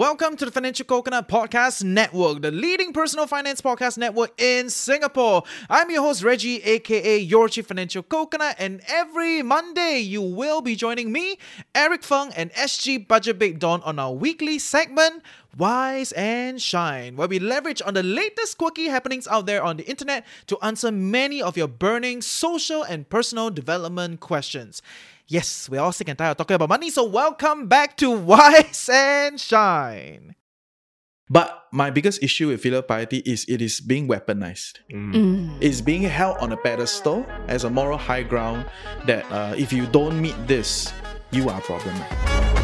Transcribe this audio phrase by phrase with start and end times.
[0.00, 5.42] Welcome to the Financial Coconut Podcast Network, the leading personal finance podcast network in Singapore.
[5.68, 10.74] I'm your host, Reggie, aka your Chief Financial Coconut, and every Monday you will be
[10.74, 11.36] joining me,
[11.74, 15.22] Eric Fung, and SG Budget Babe Dawn on our weekly segment,
[15.58, 19.84] Wise and Shine, where we leverage on the latest quirky happenings out there on the
[19.86, 24.80] internet to answer many of your burning social and personal development questions.
[25.30, 28.90] Yes, we're all sick and tired of talking about money, so welcome back to Wise
[28.92, 30.34] and Shine.
[31.30, 34.80] But my biggest issue with filial piety is it is being weaponized.
[35.62, 38.66] It's being held on a pedestal as a moral high ground
[39.06, 40.92] that uh, if you don't meet this,
[41.30, 42.59] you are a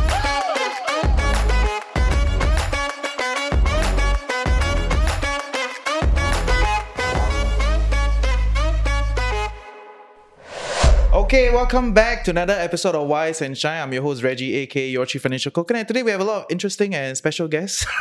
[11.26, 13.82] Okay, welcome back to another episode of Wise and Shine.
[13.82, 15.88] I'm your host Reggie, aka your Chief Financial Coconut.
[15.88, 17.84] Today we have a lot of interesting and special guests.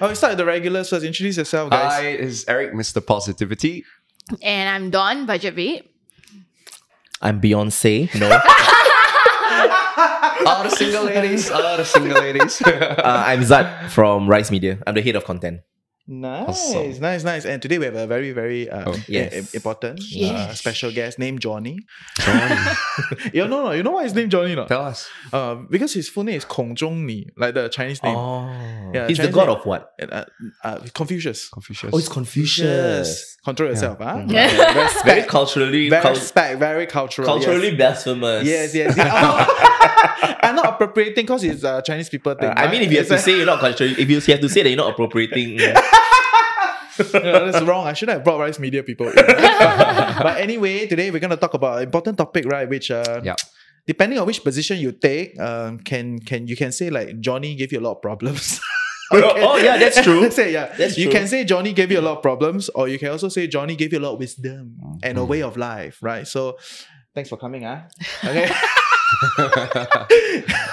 [0.00, 1.04] I'll start with the regulars first.
[1.04, 1.92] Introduce yourself, guys.
[1.92, 3.04] Hi, is Eric, Mr.
[3.04, 3.84] Positivity.
[4.40, 5.84] And I'm Dawn, budget babe.
[7.20, 8.08] I'm Beyonce.
[8.18, 8.28] No,
[10.46, 12.62] All the single ladies, all the single ladies.
[12.66, 14.78] uh, I'm Zat from Rice Media.
[14.86, 15.60] I'm the head of content.
[16.06, 17.00] Nice, Awesome.
[17.00, 17.44] nice, nice.
[17.46, 19.32] And today we have a very, very uh, Oh, yes.
[19.32, 21.78] i- important uh, special guest named Johnny.
[22.18, 22.60] Johnny,
[23.32, 24.54] you know, no, you know why his name Johnny?
[24.54, 24.66] No?
[24.66, 25.08] tell us.
[25.32, 28.14] Uh, because his full name is Kong Zhong Ni, like the Chinese name.
[28.16, 29.56] Oh, Yeah, he's the god name.
[29.56, 29.92] of what?
[29.98, 30.24] Uh,
[30.62, 31.48] uh, Confucius.
[31.48, 31.90] Confucius.
[31.94, 33.38] Oh, it's Confucius.
[33.42, 34.16] Control yourself, huh?
[34.16, 34.28] Mm.
[34.30, 37.26] Very Very respect, culturally, very cul- respect, very cultural.
[37.26, 37.76] culturally yes.
[37.76, 38.46] blasphemous.
[38.46, 38.94] Yes, yes.
[38.96, 39.06] yes.
[39.10, 39.48] I'm, not,
[40.42, 42.50] I'm not appropriating because it's uh, Chinese people thing.
[42.50, 44.48] Uh, I mean, if you have to say you're not culturally, if you have to
[44.48, 45.80] say that you're not appropriating, yeah,
[47.12, 47.86] that's wrong.
[47.86, 49.08] I should have brought Rice Media people.
[49.08, 49.14] in.
[49.16, 52.68] but anyway, today we're going to talk about an important topic, right?
[52.68, 53.34] Which, uh, Yeah.
[53.86, 57.72] depending on which position you take, um, can can you can say like Johnny gave
[57.72, 58.60] you a lot of problems.
[59.12, 60.30] oh yeah, that's true.
[60.30, 60.72] say yeah.
[60.78, 61.12] That's you true.
[61.18, 63.76] can say Johnny gave you a lot of problems, or you can also say Johnny
[63.76, 66.26] gave you a lot of wisdom and a way of life, right?
[66.26, 66.56] So,
[67.14, 67.84] thanks for coming, ah.
[68.24, 68.48] Okay.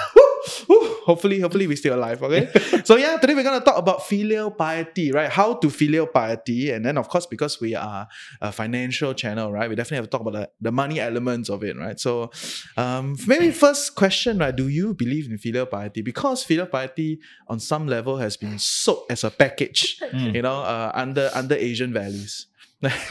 [1.04, 2.22] Hopefully, hopefully we're still alive.
[2.22, 2.48] Okay.
[2.84, 5.28] so yeah, today we're gonna talk about filial piety, right?
[5.30, 8.06] How to filial piety, and then of course because we are
[8.40, 9.68] a financial channel, right?
[9.68, 11.98] We definitely have to talk about the, the money elements of it, right?
[11.98, 12.30] So,
[12.76, 14.54] um, maybe first question, right?
[14.54, 16.02] Do you believe in filial piety?
[16.02, 17.18] Because filial piety,
[17.48, 21.92] on some level, has been sold as a package, you know, uh, under under Asian
[21.92, 22.46] values.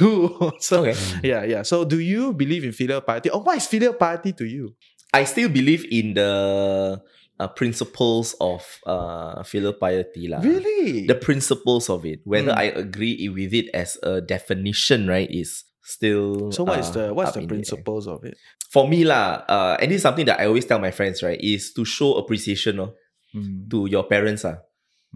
[0.60, 0.96] so Okay.
[1.24, 1.62] yeah, yeah.
[1.64, 4.76] So do you believe in filial piety, or what is filial piety to you?
[5.14, 7.02] I still believe in the
[7.40, 10.40] uh, principles of uh, filial piety, lah.
[10.40, 11.08] Really?
[11.08, 12.58] The principles of it, whether Mm.
[12.58, 16.52] I agree with it as a definition, right, is still.
[16.52, 18.38] so what is uh, the what's the in the principles of it?
[18.72, 21.36] for me lah, uh, and this is something that I always tell my friends, right,
[21.42, 22.94] is to show appreciation oh,
[23.36, 24.44] Mm, to your parents.
[24.44, 24.60] Ah.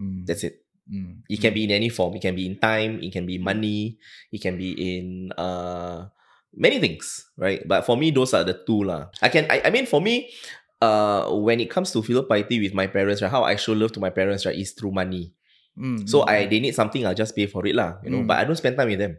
[0.00, 0.64] mm, That's it.
[0.88, 2.16] mm, It can be in any form.
[2.16, 4.00] It can be in time, it can be money,
[4.32, 6.08] it can be in uh
[6.56, 7.60] many things, right?
[7.68, 9.12] But for me, those are the two lah.
[9.22, 10.32] I can I, I mean for me,
[10.82, 13.92] uh when it comes to filial piety with my parents, right, how I show love
[13.92, 15.32] to my parents, right, is through money.
[15.76, 18.00] mm, So mm, I they need something, I'll just pay for it lah.
[18.02, 18.28] You know, Mm.
[18.28, 19.16] but I don't spend time with them.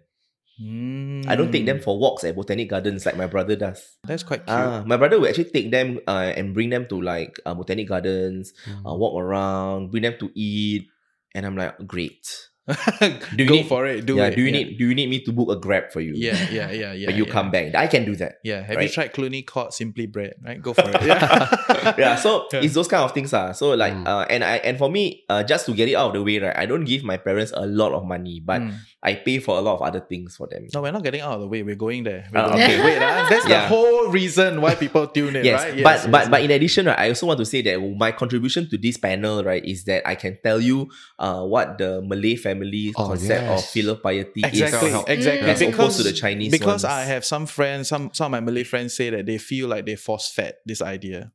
[0.62, 1.26] mm.
[1.28, 3.98] I don't take them for walks at botanic gardens like my brother does.
[4.06, 4.58] That's quite cute.
[4.58, 7.88] Ah, my brother will actually take them uh, and bring them to like uh, botanic
[7.90, 8.54] gardens,
[8.86, 10.88] uh, walk around, bring them to eat,
[11.36, 12.26] and I'm like, great.
[13.00, 14.06] do you Go need- for it.
[14.06, 14.36] Do yeah, it.
[14.36, 14.52] do you yeah.
[14.52, 16.12] need do you need me to book a grab for you?
[16.16, 17.06] Yeah, yeah, yeah, yeah.
[17.08, 17.32] but you yeah.
[17.32, 17.74] come back.
[17.76, 18.40] I can do that.
[18.44, 18.62] Yeah.
[18.62, 20.36] Have you tried Cluny Court Simply Bread?
[20.44, 20.62] Right.
[20.62, 21.00] Go for it.
[21.08, 21.96] Yeah.
[21.98, 22.62] yeah, so Yeah.
[22.68, 23.52] it's those kind of things, ah.
[23.54, 24.04] So like, Mm.
[24.08, 26.40] uh, and I and for me, uh, just to get it out of the way,
[26.44, 26.56] right?
[26.58, 28.76] I don't give my parents a lot of money, but Mm.
[29.02, 30.68] I pay for a lot of other things for them.
[30.74, 31.64] No, we're not getting out of the way.
[31.64, 32.28] We're going there.
[32.34, 32.76] We're Ah, going okay.
[32.76, 32.84] there.
[32.86, 35.84] Wait, ah, that's the whole reason why people tune in, Yes, right?
[35.86, 38.76] but but but in addition, right, I also want to say that my contribution to
[38.78, 40.90] this panel, right, is that I can tell you,
[41.22, 42.57] uh, what the Malay family
[42.96, 43.72] Oh, concept of yes.
[43.72, 45.04] filial piety exactly, is.
[45.08, 45.50] exactly.
[45.50, 46.86] As opposed to the Chinese Because ones.
[46.86, 49.86] I have some friends, some some of my Malay friends say that they feel like
[49.86, 51.32] they force fed this idea.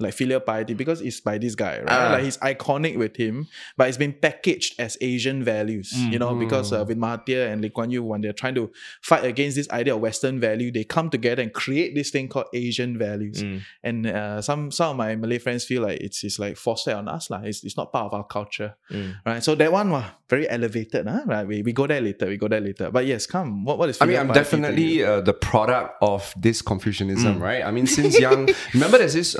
[0.00, 1.86] Like filial piety, because it's by this guy, right?
[1.90, 2.12] Ah.
[2.12, 3.46] Like he's iconic with him,
[3.76, 7.68] but it's been packaged as Asian values, you know, because uh, with Mahathir and Lee
[7.70, 8.70] Kuan Yew, when they're trying to
[9.02, 12.46] fight against this idea of Western value, they come together and create this thing called
[12.54, 13.42] Asian values.
[13.42, 13.60] Mm.
[13.84, 17.06] And uh, some some of my Malay friends feel like it's, it's like forced on
[17.08, 17.40] us, lah.
[17.44, 19.14] It's, it's not part of our culture, Mm.
[19.26, 19.44] right?
[19.44, 21.22] So that one, wah, very elevated, huh?
[21.26, 21.46] right?
[21.46, 22.90] We, we go there later, we go there later.
[22.90, 24.62] But yes, come, what, what is I mean, I'm piety to you?
[24.62, 27.40] definitely uh, the product of this Confucianism, Mm.
[27.40, 27.62] right?
[27.64, 29.36] I mean, since young, remember there's this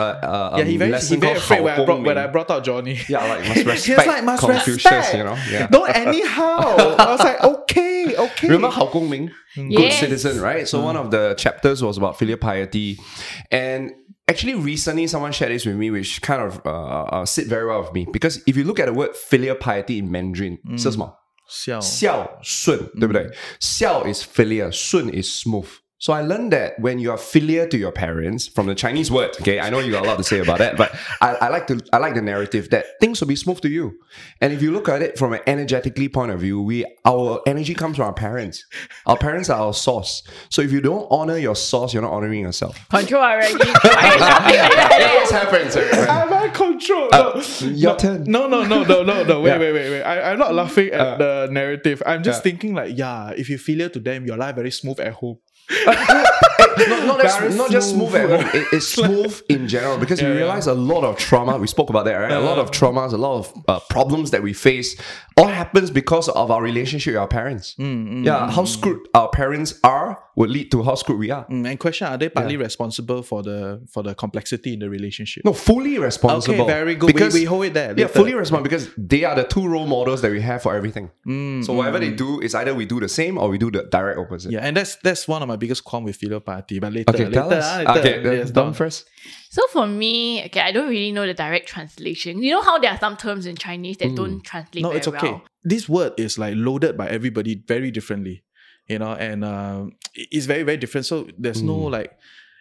[0.50, 2.98] um, yeah, he very, he very afraid when I, brought, when I brought out Johnny.
[3.08, 5.14] Yeah, like must respect like, must Confucius, respect.
[5.16, 5.36] you know.
[5.50, 5.66] Yeah.
[5.70, 6.96] Don't anyhow.
[6.98, 8.46] I was like, okay, okay.
[8.48, 9.32] Remember Hao Gong Min?
[9.56, 9.70] Mm.
[9.76, 10.00] Good yes.
[10.00, 10.68] citizen, right?
[10.68, 10.84] So mm.
[10.84, 12.98] one of the chapters was about filial piety.
[13.50, 13.92] And
[14.28, 17.80] actually recently someone shared this with me which kind of uh, uh, sit very well
[17.82, 20.78] with me because if you look at the word filial piety in Mandarin, mm.
[20.80, 21.12] 是什么？
[21.48, 23.28] 孝孝顺，对不对？
[23.58, 25.66] 孝 is filial，顺 is smooth。
[26.02, 29.60] So I learned that when you are filial to your parents, from the Chinese word, okay,
[29.60, 31.78] I know you got a lot to say about that, but I, I like to
[31.92, 33.98] I like the narrative that things will be smooth to you.
[34.40, 37.74] And if you look at it from an energetically point of view, we our energy
[37.74, 38.64] comes from our parents.
[39.04, 40.22] Our parents are our source.
[40.48, 42.78] So if you don't honor your source, you're not honoring yourself.
[42.88, 43.58] Control already.
[43.58, 45.86] What's happened, sir?
[46.08, 47.10] Am I controlled?
[47.12, 48.24] Uh, your turn.
[48.24, 49.40] No, no, no, no, no, no.
[49.42, 49.58] Wait, Yeah.
[49.58, 50.02] wait, wait, wait.
[50.02, 52.02] I, I'm not laughing at Uh, the narrative.
[52.06, 52.42] I'm just yeah.
[52.50, 55.38] thinking like, yeah, if you filial to them, your life very smooth at home.
[55.86, 58.50] Not, not, just, not just smooth at home.
[58.54, 60.40] It- it's smooth in general because Yeah, we yeah.
[60.40, 61.58] realize a lot of trauma.
[61.58, 62.32] We spoke about that, right?
[62.32, 65.00] a lot of traumas, a lot of uh, problems that we face,
[65.36, 67.74] all happens because of our relationship with our parents.
[67.78, 71.44] Mm, yeah, how screwed our parents are would lead to how screwed we are.
[71.46, 73.58] Mm, and question: Are they partly responsible for the
[73.92, 75.44] for the complexity in the relationship?
[75.44, 76.62] No, fully responsible.
[76.64, 77.08] Okay, very good.
[77.08, 78.18] We- Because, we hold it there Yeah, later.
[78.20, 81.06] fully responsible because they are the two role models that we have for everything.
[81.26, 83.82] Mm, so whatever they do is either we do the same or we do the
[83.96, 84.50] direct opposite.
[84.52, 86.78] Yeah, and that's that's one of my biggest qualm with filial piety.
[86.80, 87.64] But later, Okay, later, tell us.
[87.66, 87.98] ah, later.
[88.00, 88.74] Okay, then Yes, Dawn Dawn.
[88.74, 88.98] first.
[89.50, 92.42] So for me, okay, I don't really know the direct translation.
[92.42, 95.08] You know how there are some terms in Chinese that don't translate No, very it's
[95.08, 95.32] okay.
[95.32, 95.42] well.
[95.64, 98.42] This word is like loaded by everybody very differently,
[98.90, 101.06] you know, and um, it's very, very different.
[101.06, 101.66] So there's mm.
[101.66, 102.18] no like,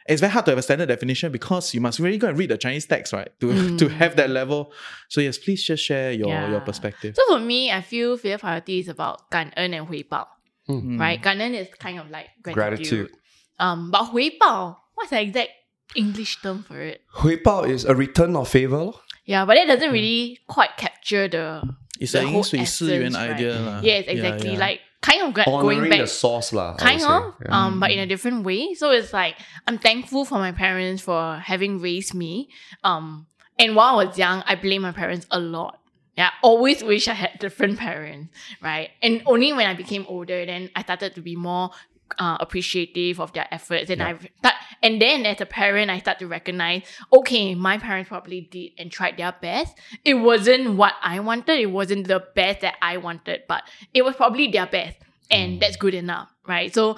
[0.07, 2.49] it's very hard to have a standard definition because you must really go and read
[2.49, 3.29] the Chinese text, right?
[3.41, 3.77] To mm.
[3.81, 4.71] to have that level.
[5.09, 6.49] So yes, please just share your, yeah.
[6.49, 7.15] your perspective.
[7.15, 10.27] So for me, I feel filial piety is about 感恩 and 回报,
[10.67, 10.97] mm-hmm.
[10.97, 11.01] Hmm.
[11.01, 11.19] right?
[11.19, 12.53] 感恩 is kind of like gratitude.
[12.53, 13.09] gratitude.
[13.57, 15.49] Um, but 回报, what's the exact
[15.95, 17.01] English term for it?
[17.11, 18.93] 回报 is a return of favor.
[19.25, 20.47] Yeah, but it doesn't really mm.
[20.47, 21.61] quite capture the
[21.99, 23.35] it's the a whole 饮水思源 right?
[23.35, 23.81] idea.
[23.83, 24.53] Yes, exactly.
[24.53, 24.59] Yeah, yeah.
[24.59, 27.65] Like kind of gra- Honoring going back the source would kind of Yeah.
[27.65, 28.73] um but in a different way.
[28.73, 29.35] So it's like
[29.67, 32.49] i'm thankful for my parents for having raised me.
[32.83, 35.79] Um and while i was young i blame my parents a lot.
[36.17, 38.89] Yeah always wish i had different parents right?
[39.01, 41.71] And only when i became older then i started to be more
[42.17, 43.89] uh, appreciative of their efforts.
[43.89, 48.09] And i that and then as a parent i start to recognize okay my parents
[48.09, 49.77] probably did and tried their best.
[50.03, 51.59] It wasn't what i wanted.
[51.59, 53.63] It wasn't the best that i wanted but
[53.93, 54.97] it was probably their best.
[55.31, 55.59] And mm.
[55.59, 56.73] that's good enough right?
[56.73, 56.97] So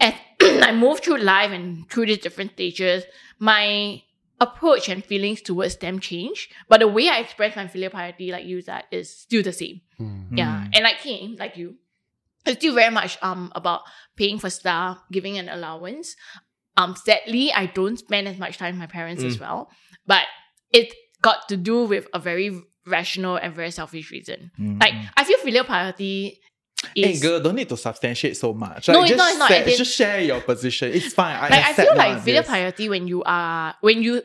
[0.00, 3.04] as i move through life and through these different stages
[3.38, 4.02] my
[4.40, 6.50] approach and feelings towards them change.
[6.68, 9.80] But the way i express my filial piety like you that is still the same.
[9.98, 10.36] Hmm.
[10.36, 10.64] Yeah.
[10.64, 10.70] Hmm.
[10.74, 11.76] And like him like you
[12.46, 13.82] it's still very much um about
[14.16, 16.16] paying for stuff, giving an allowance.
[16.76, 19.70] Um, sadly, I don't spend as much time with my parents as well,
[20.06, 20.24] but
[20.72, 24.50] it got to do with a very rational and very selfish reason.
[24.60, 25.08] Mm, Like mm.
[25.16, 26.38] I feel filial piety
[26.94, 28.88] Hey girl, don't need to substantiate so much.
[28.88, 29.48] No, Like, it's just not, it's not.
[29.48, 30.92] say- just share your position.
[30.92, 31.34] It's fine.
[31.36, 34.22] I like I feel like filial piety when you are when you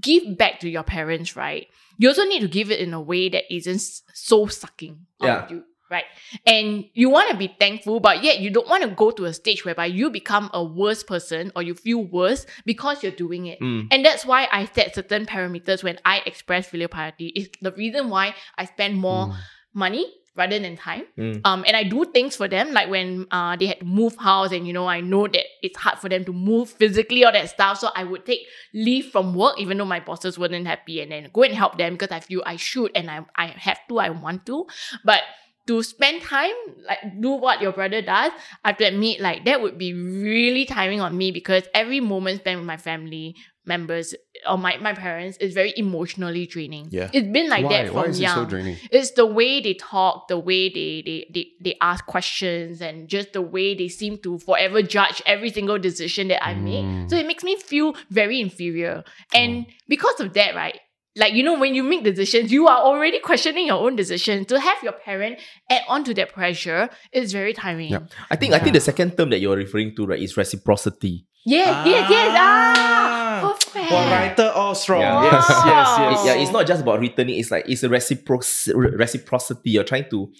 [0.00, 1.66] give back to your parents, right?
[1.98, 3.82] You also need to give it in a way that isn't
[4.14, 5.48] so sucking Yeah.
[5.50, 6.04] you, right?
[6.46, 9.32] And you want to be thankful, but yet you don't want to go to a
[9.32, 13.60] stage whereby you become a worse person or you feel worse because you're doing it.
[13.60, 13.88] Mm.
[13.90, 17.28] And that's why I set certain parameters when I express filial piety.
[17.28, 19.34] Is the reason why I spend more
[19.74, 20.06] money
[20.38, 21.04] rather than time.
[21.18, 21.40] Mm.
[21.44, 24.52] Um, and I do things for them, like when uh they had to move house,
[24.52, 27.50] and you know I know that it's hard for them to move physically or that
[27.50, 27.78] stuff.
[27.78, 31.28] So I would take leave from work, even though my bosses weren't happy, and then
[31.32, 34.10] go and help them because I feel I should and I I have to, I
[34.10, 34.66] want to.
[35.04, 35.22] But
[35.68, 36.54] to spend time,
[36.86, 38.32] like do what your brother does,
[38.64, 42.40] I have to admit, like that would be really tiring on me because every moment
[42.40, 44.14] spent with my family members
[44.48, 46.88] or my, my parents is very emotionally draining.
[46.90, 47.10] Yeah.
[47.12, 47.82] It's been like Why?
[47.82, 48.78] that from Why is it young so draining?
[48.90, 53.34] it's the way they talk, the way they, they they they ask questions, and just
[53.34, 56.84] the way they seem to forever judge every single decision that I make.
[56.84, 57.10] Mm.
[57.10, 59.04] So it makes me feel very inferior.
[59.34, 59.72] And oh.
[59.86, 60.80] because of that, right?
[61.16, 64.60] Like you know, when you make decisions, you are already questioning your own decision To
[64.60, 67.90] have your parent add on to that pressure is very tiring.
[67.90, 68.12] Yep.
[68.30, 71.26] I think I think the second term that you're referring to right is reciprocity.
[71.46, 72.36] Yes, yes, yes.
[72.36, 73.90] Ah, perfect.
[73.90, 75.00] Well, writer all strong.
[75.00, 75.22] Yeah.
[75.24, 76.10] Yes, yes, Wow.
[76.10, 76.26] yes.
[76.26, 77.38] yeah, it's not just about returning.
[77.38, 79.70] It's like it's a recipro- reciprocity.
[79.70, 80.30] You're trying to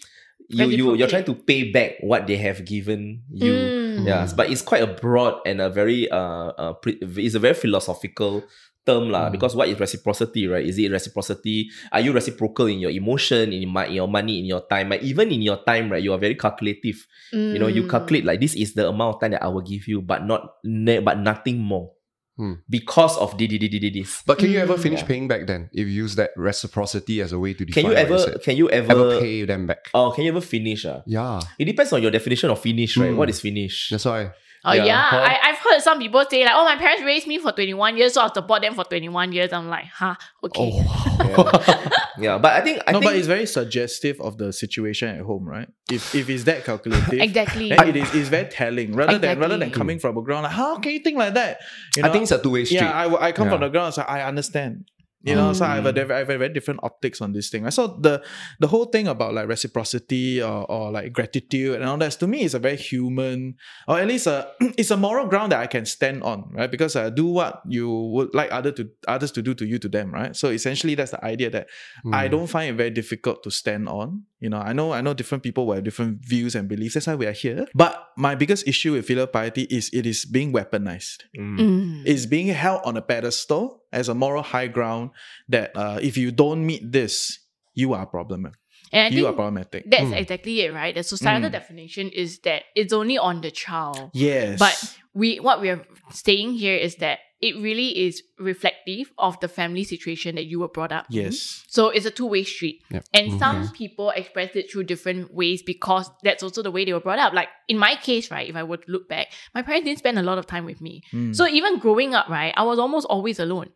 [0.48, 3.52] you you you're trying to pay back what they have given you.
[3.52, 4.06] Mm.
[4.06, 7.54] Yes, but it's quite a broad and a very uh, uh pre- it's a very
[7.54, 8.44] philosophical
[8.88, 9.28] term lah.
[9.28, 10.64] Because what is reciprocity, right?
[10.64, 11.68] Is it reciprocity?
[11.92, 14.88] Are you reciprocal in your emotion, in, my, in your money, in your time?
[14.88, 16.00] Like even in your time, right?
[16.02, 17.04] You are very calculative.
[17.37, 17.90] You know, you Mm.
[17.92, 20.57] calculate like this is the amount of time that I will give you, but not
[20.64, 21.92] ne- but nothing more.
[22.38, 22.62] Hmm.
[22.71, 24.23] Because of this.
[24.23, 24.83] But can you ever Mm.
[24.87, 25.11] finish Yeah.
[25.11, 25.66] paying back then?
[25.75, 28.38] If you use that reciprocity as a way to define Can you what ever said?
[28.47, 29.90] can you ever, ever pay them back?
[29.90, 30.87] Oh, can you ever finish?
[30.87, 31.02] ah?
[31.02, 33.11] Yeah, It depends on your definition of finish, right?
[33.11, 33.18] Hmm.
[33.18, 33.90] What is finish?
[33.90, 34.30] that's why.
[34.65, 35.17] Oh Yeah, yeah, huh?
[35.17, 37.97] I, I've heard some people say like, "Oh, my parents raised me for twenty one
[37.97, 41.91] years, so I'll support them for twenty one years." I'm like, "Huh, okay." Oh, yeah.
[42.19, 45.21] yeah, but I think I no, think but it's very suggestive of the situation at
[45.21, 45.69] home, right?
[45.91, 47.69] If if it's that calculative, Exactly.
[47.69, 48.95] then it is it's very telling.
[48.95, 51.61] Rather than rather than coming from a ground like, how can you think like that?
[51.97, 52.79] You I think it's a two way street.
[52.81, 54.91] yeah, I, I come from the ground, so I understand.
[55.25, 57.66] You know, so I have a have a very different optics on this thing.
[57.66, 58.22] I saw the
[58.60, 62.12] the whole thing about like reciprocity or, or like gratitude and all that.
[62.12, 63.56] To me, is a very human,
[63.88, 64.48] or at least a
[64.78, 66.70] it's a moral ground that I can stand on, right?
[66.70, 69.88] Because uh, do what you would like other to others to do to you to
[69.88, 70.37] them, right?
[70.37, 71.66] So essentially, that's the idea that
[72.12, 72.30] I Mm.
[72.30, 74.22] don't find it very difficult to stand on.
[74.38, 76.94] You know, I know I know different people will have different views and beliefs.
[76.94, 77.66] That's why we are here.
[77.75, 82.06] But my biggest issue with filial piety is it is being weaponized Mm.
[82.06, 85.11] is being held on a pedestal as a moral high ground
[85.49, 87.38] that uh, if you don't meet this,
[87.75, 88.52] you are a problem.
[88.92, 89.85] And I you are problematic.
[89.90, 90.16] that's Mm.
[90.16, 90.95] exactly it, right?
[90.95, 91.52] The societal Mm.
[91.52, 94.11] definition is that it's only on the child.
[94.14, 94.59] yes.
[94.59, 94.76] But
[95.14, 99.85] we what we are saying here is that it really is reflective of the family
[99.85, 101.07] situation that you were brought up.
[101.11, 101.26] in.
[101.26, 101.64] yes.
[101.68, 102.83] So it's a two way street.
[102.90, 103.04] Yep.
[103.14, 107.00] And some people express it through different ways because that's also the way they were
[107.00, 107.33] brought up.
[107.33, 110.18] Like in my case, right, if I were to look back, my parents didn't spend
[110.18, 111.02] a lot of time with me.
[111.12, 111.35] Mm.
[111.35, 113.71] So even growing up, right, I was almost always alone.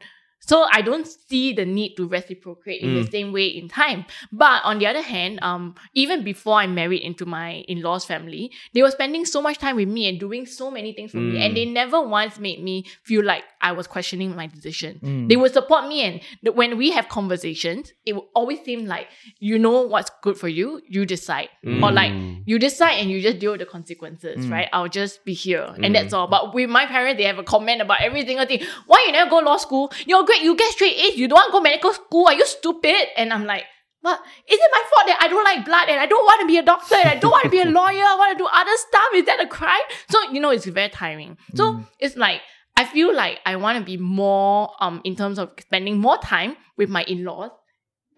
[0.46, 4.04] So I don't see the need to reciprocate in the same way in time.
[4.32, 8.82] But on the other hand, um, even before I married into my in-laws family, they
[8.82, 11.40] were spending so much time with me and doing so many things for me.
[11.44, 15.00] And they never once made me feel like I was questioning my decision.
[15.02, 15.28] Mm.
[15.28, 19.06] They would support me and th- when we have conversations, it will always seem like
[19.38, 21.48] you know what's good for you, you decide.
[21.64, 22.42] Or like Mm.
[22.46, 24.68] you decide and you just deal with the consequences, right?
[24.72, 26.26] I'll just be here and that's all.
[26.26, 28.60] But with my parents, they have a comment about every single thing.
[28.86, 29.92] Why you never go law school?
[30.06, 32.46] You're great, you get straight A's, you don't want to go medical school, are you
[32.46, 33.08] stupid?
[33.16, 33.64] And I'm like,
[34.02, 36.46] but is it my fault that I don't like blood and I don't want to
[36.46, 38.02] be a doctor and I don't want to be a lawyer?
[38.02, 39.02] I want to do other stuff.
[39.14, 39.82] Is that a crime?
[40.10, 41.36] So, you know, it's very tiring.
[41.54, 42.40] So it's like,
[42.76, 46.56] I feel like I want to be more, um, in terms of spending more time
[46.76, 47.50] with my in-laws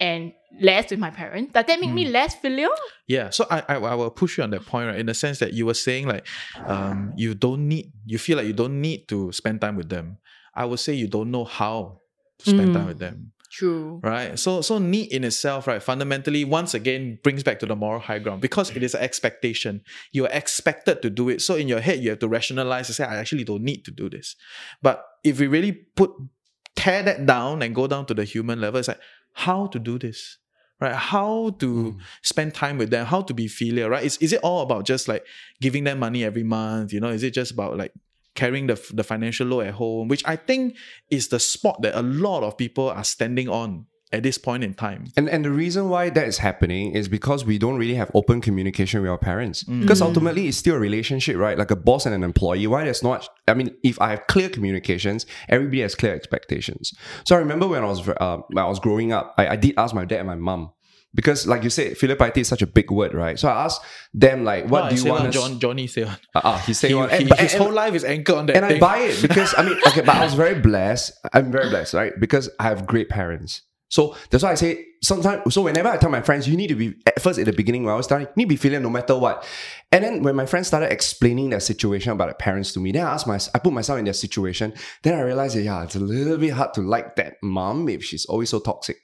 [0.00, 1.52] and less with my parents.
[1.52, 2.71] Does that make me less filial?
[3.06, 4.99] Yeah, so I, I I will push you on that point, right?
[4.99, 6.26] In the sense that you were saying like,
[6.66, 10.18] um, you don't need, you feel like you don't need to spend time with them.
[10.54, 12.00] I would say you don't know how
[12.44, 12.88] to spend time Mm.
[12.88, 14.00] with them, True.
[14.02, 14.38] right?
[14.38, 15.82] So so need in itself, right?
[15.82, 19.82] Fundamentally, once again brings back to the moral high ground because it is an expectation.
[20.12, 21.40] You are expected to do it.
[21.42, 23.90] So in your head, you have to rationalize and say, I actually don't need to
[23.90, 24.36] do this.
[24.82, 26.10] But if we really put
[26.76, 29.00] tear that down and go down to the human level, it's like
[29.32, 30.38] how to do this.
[30.80, 34.04] Right, how to spend time with them, how to be filial, right?
[34.04, 35.24] Is, is it all about just like
[35.60, 36.92] giving them money every month?
[36.92, 37.92] You know, is it just about like
[38.34, 40.76] carrying the the financial load at home, which I think
[41.10, 44.74] is the spot that a lot of people are standing on at this point in
[44.74, 45.06] time.
[45.16, 48.40] And and the reason why that is happening is because we don't really have open
[48.40, 49.64] communication with our parents.
[49.64, 51.58] Because ultimately it's still a relationship, right?
[51.58, 52.66] Like a boss and an employee.
[52.66, 56.94] Why there's not I mean, if I have clear communications, everybody has clear expectations.
[57.24, 59.74] So I remember when I was uh, when I was growing up, I, I did
[59.76, 60.72] ask my dad and my mum.
[61.14, 63.38] Because like you said, filial piety is such a big word, right?
[63.38, 65.26] So I asked them like, what Ah, do you want?
[65.28, 66.16] us- John, Johnny say one.
[66.35, 68.47] Uh, uh, he say He, he- And- but- his and- whole life is anchored on
[68.47, 71.12] that and I buy it because I mean, okay, but I was very blessed.
[71.33, 72.12] I'm very blessed, right?
[72.18, 73.62] Because I have great parents.
[73.90, 75.54] So that's why I say sometimes.
[75.54, 77.85] So whenever I tell my friends, you need to be at first at the beginning
[77.85, 79.47] when I was starting, you need to be feeling no matter what.
[79.92, 83.06] And then when my friends started explaining their situation about their parents to me, then
[83.06, 84.73] I asked my, I put myself in their situation.
[85.04, 88.02] Then I realized that yeah, it's a little bit hard to like that mom if
[88.02, 88.97] she's always so toxic.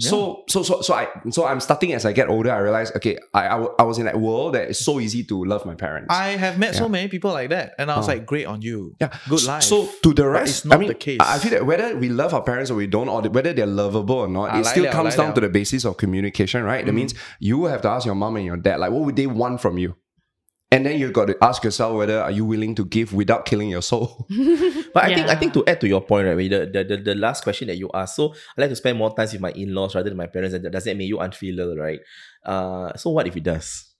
[0.00, 2.50] So so so so I so I'm starting as I get older.
[2.52, 5.44] I realize okay, I, I, I was in that world that it's so easy to
[5.44, 6.08] love my parents.
[6.10, 8.12] I have met so many people like that, and I was Oh.
[8.12, 8.94] like, great on you.
[9.00, 9.62] Yeah, good life.
[9.62, 11.18] So to the rest, it's not I mean, the case.
[11.20, 14.16] I feel that whether we love our parents or we don't, or whether they're lovable
[14.16, 16.84] or not, Ah, it like still comes like down to the basis of communication, right?
[16.86, 19.26] That means you have to ask your mom and your dad, like, what would they
[19.26, 19.94] want from you?
[20.76, 23.70] And then you got to ask yourself whether are you willing to give without killing
[23.72, 24.26] your soul.
[24.92, 27.14] But I think I think to add to your point, right, the, the, the, the
[27.14, 29.94] last question that you asked, so I like to spend more time with my in-laws
[29.94, 32.00] rather than my parents, and does that make you unfilial, right?
[32.44, 33.92] Uh, so what if it does?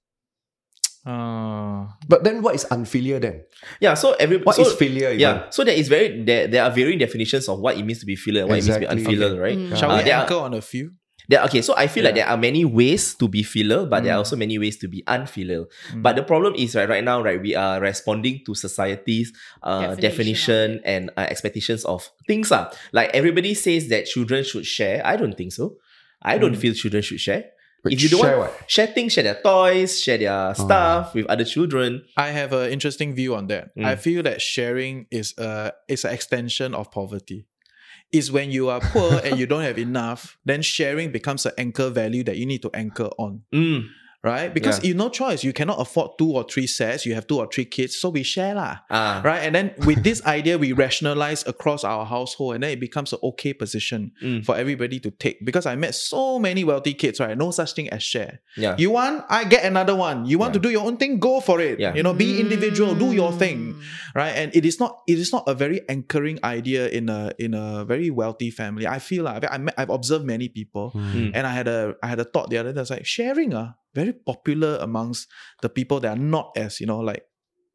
[1.07, 3.45] Uh, but then what is unfilial then?
[3.81, 5.09] Yeah, so every What so, is failure?
[5.09, 5.21] Even?
[5.21, 8.07] Yeah, so there is very there, there are varying definitions of what it means to
[8.07, 9.57] be filial and what it means to be unfilial, right?
[9.57, 9.77] Mm.
[9.77, 10.93] shall Uh, we there are- on a few?
[11.29, 14.13] There, okay, so I feel like there are many ways to be filial, but there
[14.13, 14.25] are Mm.
[14.25, 15.67] also many ways to be unfilial.
[15.93, 16.03] Mm.
[16.03, 20.01] But the problem is right right now, right, we are responding to society's uh, Definition
[20.01, 22.53] definition and uh, expectations of things.
[22.53, 22.71] Uh.
[22.93, 25.03] Like everybody says that children should share.
[25.05, 25.79] I don't think so.
[26.23, 26.59] I don't Mm.
[26.63, 27.45] feel children should share.
[27.83, 28.71] But if you don't share want what?
[28.71, 32.03] share things, share their toys, share their stuff with other children.
[32.17, 33.77] I have an interesting view on that.
[33.77, 33.85] Mm.
[33.85, 37.47] I feel that sharing is a is an extension of poverty.
[38.13, 41.91] Is when you are poor and you don't have enough, then sharing becomes an anchor
[41.91, 43.43] value that you need to anchor on.
[43.53, 43.89] Mm.
[44.27, 44.51] Right?
[44.53, 44.89] Because Yeah.
[44.91, 45.41] you no choice.
[45.47, 47.07] You cannot afford two or three sets.
[47.07, 48.83] You have two or three kids, so we share lah.
[48.91, 49.23] Ah.
[49.23, 53.13] Right, and then with this idea, we rationalize across our household, and then it becomes
[53.15, 54.43] an okay position Mm.
[54.45, 55.39] for everybody to take.
[55.47, 57.39] Because I met so many wealthy kids, right?
[57.39, 58.41] No such thing as share.
[58.59, 58.75] Yeah.
[58.77, 60.27] You want, I get another one.
[60.27, 61.79] You want to do your own thing, go for it.
[61.79, 61.95] Yeah.
[61.95, 63.81] You know, be individual, do your thing, Mm.
[64.19, 64.35] right?
[64.35, 67.85] And it is not, it is not a very anchoring idea in a in a
[67.85, 68.87] very wealthy family.
[68.89, 71.31] I feel like I met, I've observed many people, Mm.
[71.37, 72.81] and I had a I had a thought the other day.
[72.81, 75.33] I was like sharing, uh, very popular amongst
[75.65, 77.25] the people that are not as you know like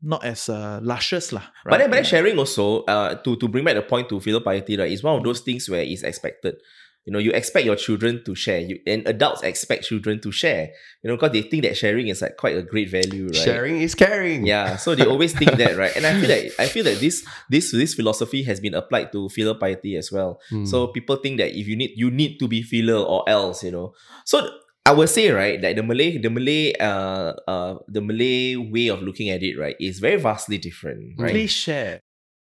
[0.02, 1.46] not as uh, luscious lah.
[1.62, 2.14] But then, but then Yeah.
[2.18, 5.14] sharing also, uh, to, to bring back the point to filial piety, right, is one
[5.14, 6.58] of those things where it's expected.
[7.06, 10.70] You know, you expect your children to share, you, and adults expect children to share.
[11.02, 13.46] You know, because they think that sharing is like quite a great value, right?
[13.46, 14.46] Sharing is caring.
[14.46, 15.94] Yeah, so they always think that, right?
[15.98, 19.30] And I feel like I feel that this this this philosophy has been applied to
[19.30, 20.42] filial piety as well.
[20.50, 20.66] Hmm.
[20.66, 23.74] So people think that if you need you need to be filial or else, you
[23.74, 23.94] know.
[24.26, 24.46] So
[24.86, 29.02] I would say, right, that the Malay the Malay uh uh the Malay way of
[29.02, 31.32] looking at it, right, is very vastly different, right?
[31.32, 32.02] Please share.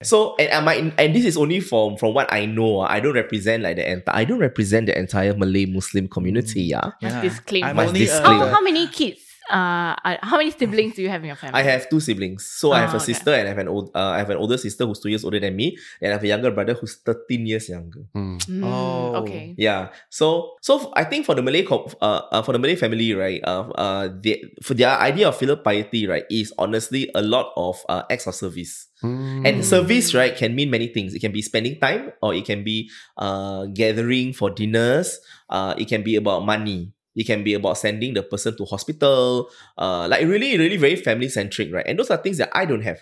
[0.04, 2.82] So and I might and this is only from from what I know.
[2.82, 2.88] ah.
[2.92, 6.64] I don't represent like the entire I don't represent the entire Malay Muslim community.
[6.64, 6.92] Yeah.
[7.02, 7.22] Must Yeah.
[7.22, 7.64] disclaim.
[7.64, 8.40] I'm Must only a- disclaim.
[8.40, 9.22] How, how many kids?
[9.50, 11.60] Uh, how many siblings do you have in your family?
[11.60, 12.46] I have two siblings.
[12.46, 13.14] So I have Oh, a okay.
[13.14, 15.24] sister and I have an old uh, I have an older sister who's two years
[15.24, 18.04] older than me, and I have a younger brother who's 13 years younger.
[18.14, 18.38] Hmm.
[18.48, 19.24] Mm, Oh.
[19.24, 19.56] okay.
[19.58, 19.90] Yeah.
[20.10, 23.42] So so f- I think for the Malay uh, uh for the Malay family, right,
[23.44, 27.80] uh, uh they, for their idea of filial piety, right, is honestly a lot of
[27.90, 28.88] uh, acts of service.
[29.02, 29.46] Hmm.
[29.46, 31.14] And service, right, can mean many things.
[31.14, 35.20] It can be spending time, or it can be uh gathering for dinners.
[35.50, 36.92] Uh, it can be about money.
[37.18, 39.50] It can be about sending the person to hospital.
[39.78, 41.86] Uh, like really, really very family centric, right?
[41.88, 43.00] And those are things that I don't have.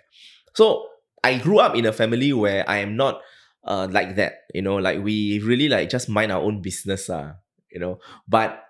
[0.55, 0.87] So
[1.23, 3.21] I grew up in a family where I am not
[3.65, 4.47] uh like that.
[4.53, 7.33] You know, like we really like just mind our own business, uh,
[7.71, 7.99] you know.
[8.27, 8.64] But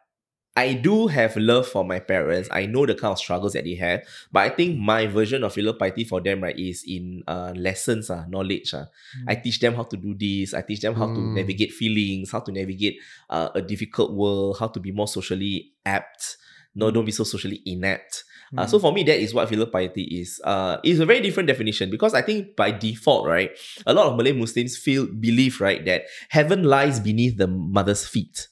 [0.57, 2.47] I do have love for my parents.
[2.51, 4.03] I know the kind of struggles that they have.
[4.31, 8.09] But I think my version of filial piety for them, right, is in uh lessons,
[8.09, 8.73] uh, knowledge.
[8.73, 8.85] Uh.
[9.27, 10.53] I teach them how to do this.
[10.53, 11.33] I teach them how to Mm.
[11.33, 16.37] navigate feelings, how to navigate uh, a difficult world, how to be more socially apt.
[16.73, 18.23] No, don't be so socially inept.
[18.57, 18.69] Uh, Mm.
[18.69, 20.39] so for me, that is what filial piety is.
[20.43, 23.51] Uh, it's a very different definition because I think by default, right,
[23.85, 28.47] a lot of Malay Muslims feel believe right that heaven lies beneath the mother's feet.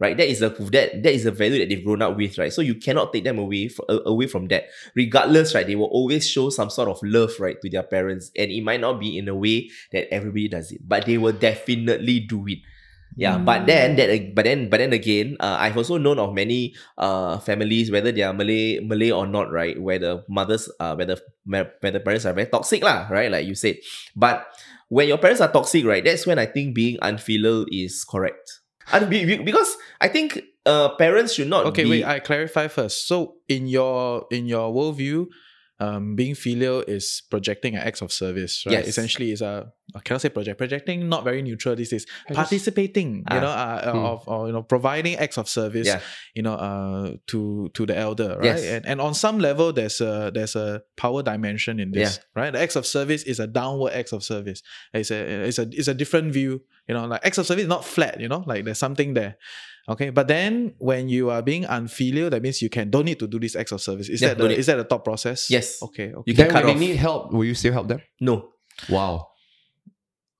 [0.00, 2.48] Right, that is a that that is a value that they've grown up with, right?
[2.50, 4.72] So you cannot take them away fr- a- away from that.
[4.96, 8.50] Regardless, right, they will always show some sort of love, right, to their parents, and
[8.50, 12.20] it might not be in a way that everybody does it, but they will definitely
[12.24, 12.64] do it.
[13.18, 16.72] Yeah, but then that but then but then again, uh, I've also known of many
[16.96, 19.76] uh families whether they are Malay Malay or not, right?
[19.76, 23.28] Where the mothers uh where the where the parents are very toxic lah, right?
[23.30, 23.76] Like you said.
[24.16, 24.46] But
[24.88, 26.04] when your parents are toxic, right?
[26.04, 28.59] That's when I think being unfilial is correct.
[28.92, 32.04] And be, be- because I think uh parents should not Okay, be, wait.
[32.04, 33.06] I clarify first.
[33.08, 35.26] So, in your in your worldview,
[35.78, 38.72] um, being filial is projecting an act of service, right?
[38.74, 38.88] Yes.
[38.88, 40.56] Essentially, is a I cannot say project.
[40.58, 42.06] Projecting not very neutral these days.
[42.28, 43.40] I just- Participating, you Ah.
[43.40, 44.04] know, uh, uh, Hmm.
[44.12, 46.00] of or you know, providing acts of service, Yeah.
[46.34, 48.44] you know, uh, to to the elder, right?
[48.44, 48.62] Yes.
[48.64, 52.52] And and on some level, there's a there's a power dimension in this, right?
[52.52, 54.62] The acts of service is a downward acts of service.
[54.92, 57.68] It's a it's a it's a different view, you know, like acts of service is
[57.76, 59.36] not flat, you know, like there's something there.
[59.88, 63.26] Okay, but then when you are being unfilial, that means you can don't need to
[63.26, 64.08] do this acts of service.
[64.08, 65.50] Is Yeah, that don't the, is that the thought process?
[65.50, 65.82] Yes.
[65.82, 66.08] Okay.
[66.12, 66.22] Okay.
[66.26, 66.80] You can Then cut when off.
[66.80, 68.00] they need help, will you still help them?
[68.20, 68.50] No.
[68.88, 69.28] Wow.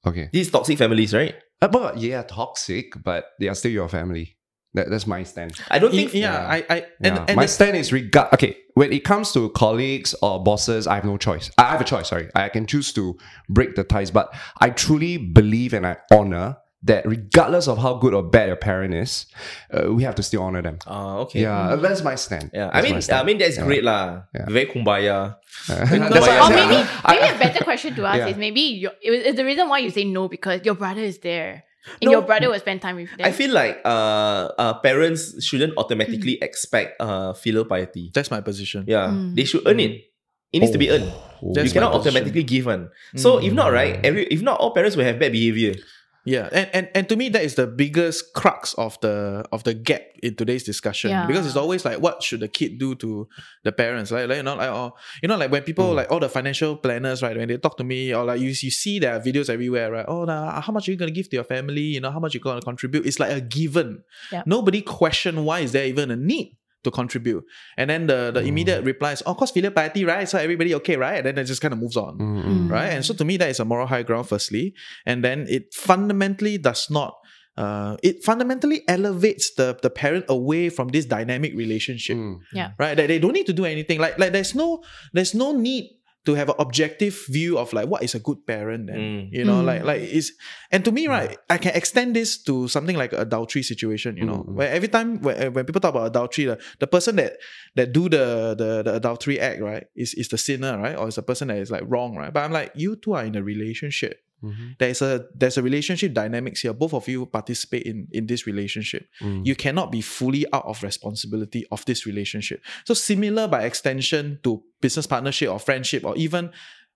[0.06, 0.28] Okay.
[0.32, 1.34] These toxic families, right?
[1.62, 4.36] Uh, but yeah, toxic, but they are still your family.
[4.74, 5.52] That, that's my stand.
[5.68, 6.46] I don't think yeah, yeah.
[6.48, 7.24] I, I and, Yeah.
[7.28, 8.32] and my the- stand is regard.
[8.34, 11.50] Okay, when it comes to colleagues or bosses, I have no choice.
[11.58, 12.08] I have a choice.
[12.08, 16.58] Sorry, I can choose to break the ties, but I truly believe and I honor
[16.82, 19.26] that regardless of how good or bad your parent is,
[19.74, 20.78] uh, we have to still honor them.
[20.86, 21.40] uh, okay.
[21.42, 22.52] Yeah, that's my stand.
[22.54, 23.20] Yeah, I mean, my stand.
[23.20, 23.64] I mean that's Yeah.
[23.66, 24.22] great lah.
[24.34, 24.46] Yeah.
[24.48, 25.36] Very kumbaya.
[25.68, 26.78] That's Or why Or maybe,
[27.08, 28.28] maybe a better question to ask Yeah.
[28.28, 31.18] is maybe your, it it's the reason why you say no because your brother is
[31.18, 31.64] there.
[32.00, 32.20] And No.
[32.20, 33.24] your brother will spend time with them.
[33.24, 38.10] I feel like uh, uh parents shouldn't automatically expect uh filial piety.
[38.12, 38.84] that's my position.
[38.86, 39.34] Yeah, Mm.
[39.36, 40.12] they should earn it.
[40.52, 41.08] It needs to be earned.
[41.40, 41.54] Oh.
[41.54, 42.90] That's you cannot automatically give one.
[43.16, 44.04] So if not, right, Mm.
[44.04, 45.74] every if not, all parents will have bad behavior.
[46.24, 49.72] Yeah, and, and and to me that is the biggest crux of the of the
[49.72, 51.10] gap in today's discussion.
[51.10, 51.26] Yeah.
[51.26, 53.26] because it's always like what should the kid do to
[53.64, 55.96] the parents like, like you know like oh, you know like when people mm.
[55.96, 58.70] like all the financial planners right when they talk to me or like you you
[58.70, 60.04] see their videos everywhere right?
[60.08, 61.82] Oh nah, how much are you gonna give to your family?
[61.82, 63.06] You know how much you gonna contribute?
[63.06, 64.02] It's like a given.
[64.30, 64.42] Yeah.
[64.46, 67.44] nobody question why is there even a need to contribute
[67.76, 70.96] and then the the immediate reply is oh cause filial piety right so everybody okay
[70.96, 72.44] right and then it just kind of moves on Mm, mm.
[72.44, 72.70] Mm.
[72.70, 72.92] right?
[72.94, 74.74] And so to me, that is a moral high ground, firstly.
[75.06, 77.14] And then it fundamentally does not
[77.56, 82.38] uh, it fundamentally elevates the the parent away from this dynamic relationship Mm.
[82.78, 85.84] right that they don't need to do anything like like there's no there's no need
[86.26, 89.32] to have an objective view of like what is a good parent then Mm.
[89.32, 89.66] you know Mm.
[89.70, 90.32] like like is
[90.70, 94.26] and to me right i can extend this to something like an adultery situation you
[94.26, 94.54] know Mm.
[94.54, 97.38] where every time when, when people talk about adultery the, the person that
[97.76, 101.14] that do the, the the adultery act right is is the sinner right or is
[101.16, 103.42] the person that is like wrong right but i'm like you two are in a
[103.42, 104.76] relationship Mhm.
[104.78, 109.06] there's a there's a relationship dynamics here both of you participate in in this relationship
[109.20, 109.44] Mm.
[109.46, 114.62] you cannot be fully out of responsibility of this relationship so similar by extension to
[114.80, 116.50] business partnership or friendship or even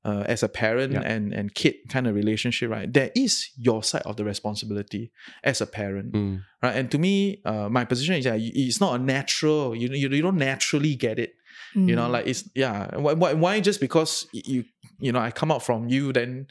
[0.06, 1.00] uh, as a parent Yeah.
[1.14, 5.10] and and kid kind of relationship right there is your side of the responsibility
[5.42, 6.40] as a parent Mm.
[6.62, 10.08] right and to me uh, my position is that it's not a natural you, you,
[10.08, 11.32] you don't naturally get it
[11.74, 12.12] you know Mm.
[12.16, 14.64] like it's yeah why, why, why just because you
[15.00, 16.46] you know i come out from you then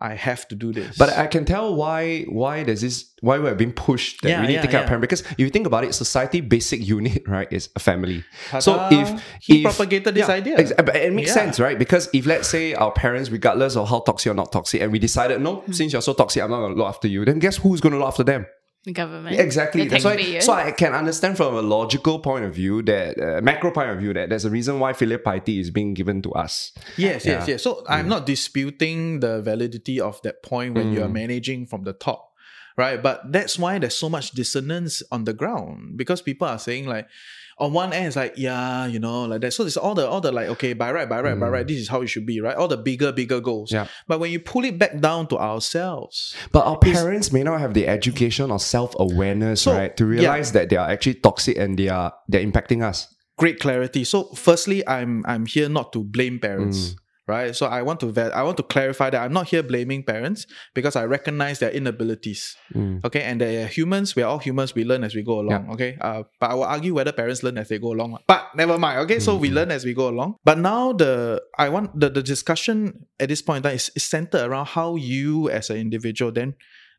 [0.00, 3.54] i have to do this But I can tell why why there's this why we're
[3.54, 4.98] being pushed that Yeah, we need yeah, to take care of yeah.
[4.98, 8.22] because if you think about it, society basic unit right is a family.
[8.60, 9.00] So Ta-da!
[9.00, 9.08] if
[9.40, 10.56] He if- propagated this idea.
[10.58, 11.34] it makes Yeah.
[11.34, 11.78] sense, right?
[11.78, 14.98] Because if let's say our parents, regardless of how toxic or not toxic, and we
[14.98, 15.72] decided no, Hmm.
[15.72, 17.24] since you're so toxic, I'm not gonna look after you.
[17.24, 18.44] Then guess who's gonna look after them?
[18.86, 19.34] The government.
[19.34, 19.82] Yeah, exactly.
[19.82, 20.38] The That's why.
[20.38, 23.98] So I can understand from a logical point of view that uh, macro point of
[23.98, 26.72] view that there's a reason why filial piety is being given to us.
[26.96, 27.54] Yes, yes, Yeah.
[27.54, 27.62] yes.
[27.64, 31.92] So I'm not disputing the validity of that point when you are managing from the
[31.92, 32.32] top,
[32.78, 33.02] right?
[33.02, 37.08] But that's why there's so much dissonance on the ground because people are saying like,
[37.58, 39.52] on one end it's like yeah, you know, like that.
[39.52, 41.66] So it's all the all the like okay, by right, by right, by right.
[41.66, 42.56] This is how it should be, right?
[42.56, 43.72] All the bigger, bigger goals.
[43.72, 43.86] Yeah.
[44.06, 47.72] But when you pull it back down to ourselves, But our parents may not have
[47.74, 50.10] the education or self awareness, So, right, to yeah.
[50.20, 53.08] realize that they are actually toxic and they are they're impacting us.
[53.38, 54.04] great clarity.
[54.04, 56.78] So firstly, I'm I'm here not to blame parents.
[56.90, 56.96] Mm.
[57.28, 60.04] Right, so I want to vet, I want to clarify that I'm not here blaming
[60.04, 62.54] parents because I recognize their inabilities.
[62.72, 63.04] Mm.
[63.04, 64.14] Okay, and they're humans.
[64.14, 64.76] We are all humans.
[64.76, 65.70] We learn as we go along.
[65.72, 68.18] Okay, uh, but I will argue whether parents learn as they go along.
[68.28, 69.00] But never mind.
[69.00, 69.42] Okay, so Mm-hmm.
[69.42, 70.36] we learn as we go along.
[70.44, 74.04] But now the I want the, the discussion at this point in time is, is
[74.04, 76.54] centered around how you as an individual then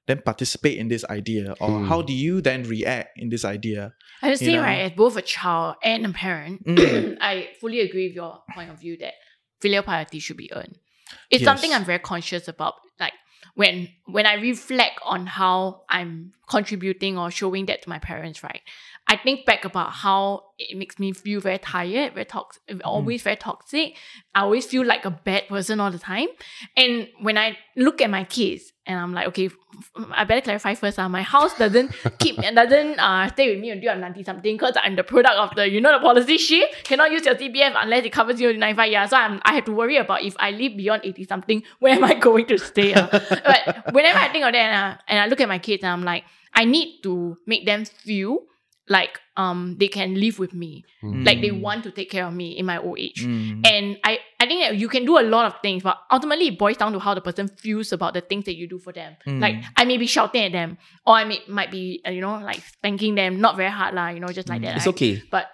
[0.08, 1.88] then participate in this idea, or Mm.
[1.88, 3.94] how do you then react in this idea?
[4.22, 7.18] I just you say, right, as both a child and a parent, Mm.
[7.22, 9.14] I fully agree with your point of view that
[9.60, 10.78] filial piety should be earned.
[11.30, 11.46] It's Yes.
[11.46, 12.76] something I'm very conscious about.
[13.00, 13.14] Like
[13.56, 18.62] when when I reflect on how I'm contributing or showing that to my parents, right?
[19.10, 23.38] I think back about how it makes me feel very tired, very toxic, always very
[23.38, 23.96] toxic.
[24.36, 26.28] I always feel like a bad person all the time.
[26.76, 29.50] And when I look at my kids, and I'm like, okay,
[30.12, 30.98] I better clarify first.
[30.98, 34.76] Uh, my house doesn't keep doesn't uh stay with me until I'm 90 something because
[34.82, 36.86] I'm the product of the you know the policy shift.
[36.86, 39.10] Cannot use your CPF unless it covers you in 95 years.
[39.10, 42.04] So I'm I have to worry about if I live beyond 80 something, where am
[42.04, 42.94] I going to stay?
[42.94, 43.08] uh?
[43.10, 46.04] but whenever I think of that uh, and I look at my kids, and I'm
[46.04, 48.40] like, I need to make them feel
[48.90, 50.84] like um they can live with me.
[51.04, 53.24] Like they want to take care of me in my old age.
[53.24, 53.66] Mm.
[53.66, 56.58] And I, I think that you can do a lot of things, but ultimately it
[56.60, 59.16] boils down to how the person feels about the things that you do for them.
[59.26, 59.42] Mm.
[59.42, 62.40] Like I may be shouting at them, or I may might be uh, you know
[62.40, 64.78] like spanking them, not very hard lah, you know, just like that.
[64.78, 64.96] It's right?
[64.96, 65.24] okay.
[65.30, 65.48] But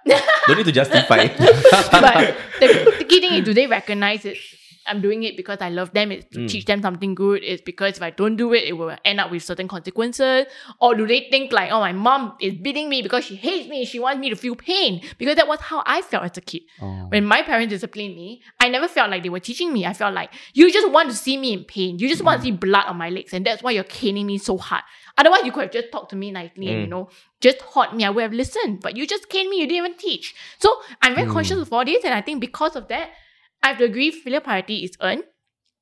[0.47, 1.27] Don't need to justify.
[1.27, 4.37] but the, the key thing is, do they recognize it?
[4.85, 6.11] I'm doing it because I love them.
[6.11, 6.47] It's to Mm.
[6.49, 7.43] teach them something good.
[7.43, 10.45] It's because if I don't do it, it will end up with certain consequences.
[10.81, 13.85] Or do they think like, oh, my mom is beating me because she hates me.
[13.85, 15.01] She wants me to feel pain.
[15.17, 16.63] Because that was how I felt as a kid.
[16.81, 17.07] Oh.
[17.09, 19.85] When my parents disciplined me, I never felt like they were teaching me.
[19.85, 21.99] I felt like you just want to see me in pain.
[21.99, 24.37] You just want to see blood on my legs, and that's why you're caning me
[24.37, 24.83] so hard.
[25.17, 26.89] Otherwise, you could have just talked to me nicely and you Mm.
[26.89, 28.03] know just taught me.
[28.05, 29.57] I would have listened, but you just caned me.
[29.59, 30.33] You didn't even teach.
[30.59, 33.09] So I'm very conscious of all this, and I think because of that,
[33.63, 34.11] I have to agree.
[34.11, 35.23] Filial piety is earned.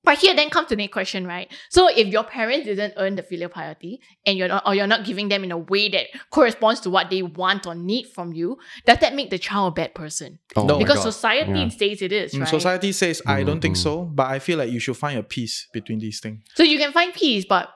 [0.04, 1.48] But here then comes the next question, right?
[1.70, 5.06] So if your parents didn't earn the filial piety and you're not or you're not
[5.06, 8.58] giving them in a way that corresponds to what they want or need from you,
[8.88, 10.40] does that make the child a bad person?
[10.56, 10.80] Oh No.
[10.80, 11.70] because society Yeah.
[11.70, 12.50] says it is, Mm, right?
[12.50, 15.24] Society says I don't think Mm, so, but I feel like you should find a
[15.24, 16.40] peace between these things.
[16.56, 17.76] So you can find peace, but w-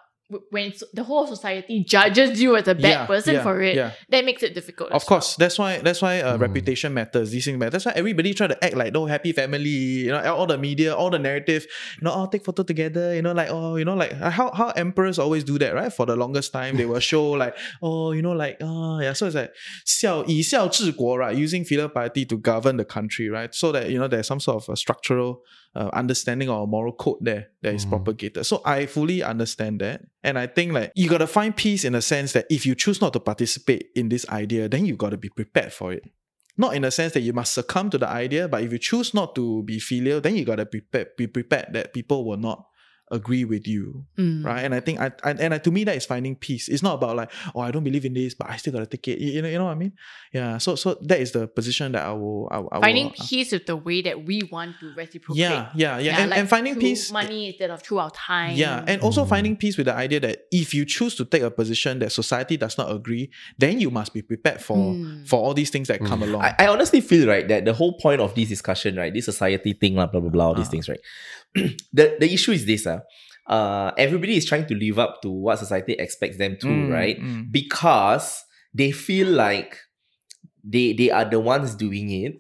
[0.51, 3.75] when so- the whole society judges you as a bad Yeah, person yeah, for it,
[3.75, 3.91] yeah.
[4.11, 4.91] that makes it difficult.
[4.93, 5.19] Of as well.
[5.19, 7.33] course, that's why that's why uh, reputation matters.
[7.33, 7.71] These things matter.
[7.73, 10.07] That's why everybody try to act like no happy family.
[10.07, 11.67] You know, all the media, all the narrative.
[11.99, 13.13] You know, oh take photo together.
[13.13, 15.93] You know, like oh, you know, like uh, how how emperors always do that, right?
[15.93, 19.15] For the longest time, they will show like oh, you know, like oh yeah.
[19.15, 19.51] So it's like
[19.85, 21.35] 孝以孝治国, right?
[21.37, 23.53] Using filial piety to govern the country, right?
[23.53, 25.43] So that you know there's some sort of a structural
[25.76, 28.46] uh, understanding or moral code there that is propagated.
[28.46, 30.06] So I fully understand that.
[30.24, 33.02] And I think like you gotta find peace in the sense that if you choose
[33.02, 36.04] not to participate in this idea, then you gotta be prepared for it.
[36.58, 39.14] Not in the sense that you must succumb to the idea, but if you choose
[39.14, 42.66] not to be filial, then you gotta be prepared, be prepared that people will not
[43.12, 44.44] agree with you, Mm.
[44.44, 44.64] right?
[44.66, 46.68] And I think I, I and I, to me that is finding peace.
[46.68, 49.08] It's not about like oh I don't believe in this, but I still gotta take
[49.10, 49.20] it.
[49.20, 49.94] You, you know, you know what I mean?
[50.34, 50.58] Yeah.
[50.58, 52.48] So so that is the position that I will.
[52.52, 55.38] I, will- I Finding will, uh, peace with the way that we want to reciprocate.
[55.40, 57.12] Yeah, yeah, yeah, and, like and finding peace.
[57.12, 58.56] money instead of through our time.
[58.56, 61.52] Yeah, and also finding peace with the idea that if you choose to take a
[61.52, 65.28] position that society does not agree, then you must be prepared for Mm.
[65.28, 66.42] for all these things that come along.
[66.42, 69.74] I, I honestly feel right that the whole point of this discussion, right, this society
[69.74, 70.72] thing, blah blah blah, blah all these Ah.
[70.72, 71.00] things, right.
[71.94, 73.00] the the issue is this, uh,
[73.48, 77.20] uh, everybody is trying to live up to what society expects them to, Mm, right?
[77.20, 77.52] mm.
[77.52, 79.78] Because they feel like
[80.64, 82.34] they they are the ones doing it,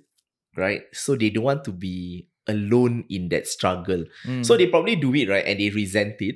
[0.57, 0.81] right?
[0.93, 4.03] So they don't want to be alone in that struggle.
[4.25, 4.45] Mm.
[4.45, 6.35] So they probably do it, right, and they resent it,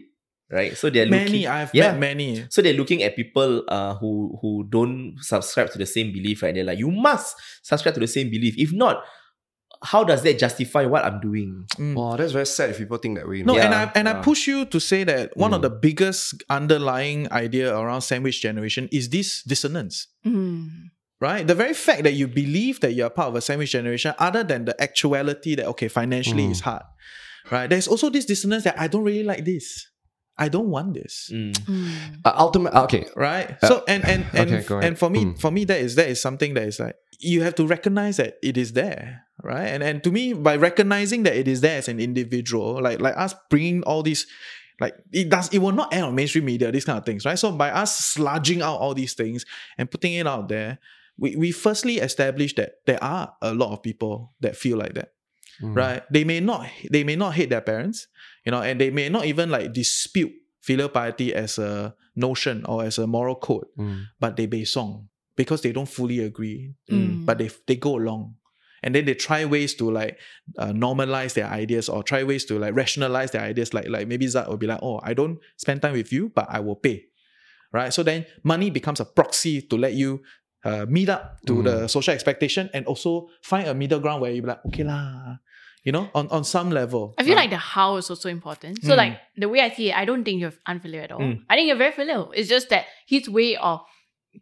[0.52, 0.78] right?
[0.78, 1.92] So they're many looking, I've yeah.
[1.92, 2.46] met many.
[2.50, 6.54] so they're looking at people uh, who who don't subscribe to the same belief, right?
[6.54, 8.56] They're like, you must subscribe to the same belief.
[8.58, 9.04] If not,
[9.82, 11.66] how does that justify what I'm doing?
[11.78, 11.96] Mm.
[11.96, 13.44] Wow, that's very sad if people think that way.
[13.44, 13.60] No, know?
[13.62, 15.64] and I and I push you to say that one of Mm.
[15.64, 20.08] the biggest underlying idea around sandwich generation is this dissonance.
[20.26, 20.90] Mm.
[21.22, 21.46] Right?
[21.46, 24.66] The very fact that you believe that you're part of a sandwich generation, other than
[24.66, 26.52] the actuality that okay, financially Mm.
[26.52, 26.84] it's hard.
[27.52, 27.70] Right?
[27.70, 29.89] There's also this dissonance that I don't really like this.
[30.40, 31.30] I don't want this.
[31.34, 31.52] Mm.
[31.54, 31.92] Mm.
[32.26, 33.06] Uh, ultimate, okay.
[33.16, 35.40] right Uh, so and and and, okay, and for me Mm.
[35.40, 38.38] for me that is that is something that is like you have to recognize that
[38.42, 41.88] it is there right and and to me by recognizing that it is there as
[41.88, 44.26] an individual like like us bringing all these
[44.80, 47.38] like it does it will not end on mainstream media these kind of things right
[47.40, 49.46] so by us sludging out all these things
[49.78, 50.80] and putting it out there
[51.18, 55.12] we, we firstly establish that there are a lot of people that feel like that
[55.62, 55.76] Mm.
[55.76, 58.08] right they may not they may not hate their parents
[58.50, 62.82] you know and they may not even like dispute filial piety as a notion or
[62.84, 64.10] as a moral code Mm.
[64.20, 65.06] but they buay song
[65.38, 67.26] because they don't fully agree Mm.
[67.30, 68.34] but they they go along
[68.82, 70.18] and then they try ways to like
[70.58, 74.26] uh, normalize their ideas or try ways to like rationalize their ideas like like maybe
[74.34, 76.98] Zat will be like oh I don't spend time with you but I will pay
[77.78, 80.10] right so then money becomes a proxy to let you
[80.66, 81.64] uh, meet up to Mm.
[81.70, 83.12] the social expectation and also
[83.52, 85.38] find a middle ground where you be like okay lah
[85.84, 87.42] you know on, on some level I feel right?
[87.44, 88.84] like the how is also important.
[88.84, 88.98] So Mm.
[88.98, 91.20] like the way I see it, I don't think you're unfilial at all.
[91.22, 91.44] Mm.
[91.50, 92.32] I think you're very filial.
[92.36, 93.82] It's just that his way of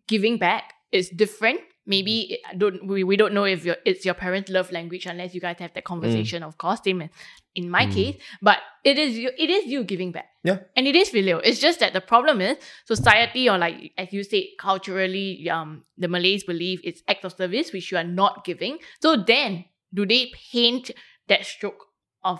[0.07, 1.61] giving back is different.
[1.85, 5.33] Maybe it- don't we, we don't know if your it's your parents' love language unless
[5.35, 6.81] you guys have that conversation, of course.
[6.83, 7.09] Same
[7.55, 7.93] in my Mm.
[7.93, 10.27] case, but it is you it is you giving back.
[10.43, 10.57] Yeah.
[10.75, 11.39] And it is filial.
[11.43, 16.07] It's just that the problem is society or like as you said, culturally, um, the
[16.07, 18.79] Malays believe it's act of service which you are not giving.
[19.01, 20.91] So then do they paint
[21.27, 21.85] that stroke
[22.23, 22.39] of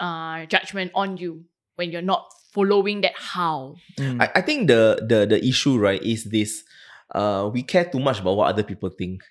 [0.00, 1.44] uh judgment on you
[1.76, 3.74] when you're not following that how?
[3.98, 4.22] Mm.
[4.22, 6.64] I, I think the the the issue right is this.
[7.14, 9.22] Uh, we care too much about what other people think.